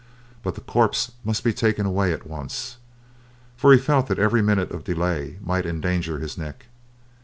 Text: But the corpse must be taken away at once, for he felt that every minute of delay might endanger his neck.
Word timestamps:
But 0.41 0.55
the 0.55 0.61
corpse 0.61 1.11
must 1.23 1.43
be 1.43 1.53
taken 1.53 1.85
away 1.85 2.11
at 2.11 2.25
once, 2.25 2.77
for 3.55 3.71
he 3.71 3.77
felt 3.77 4.07
that 4.07 4.17
every 4.17 4.41
minute 4.41 4.71
of 4.71 4.83
delay 4.83 5.37
might 5.43 5.67
endanger 5.67 6.17
his 6.17 6.39
neck. 6.39 6.65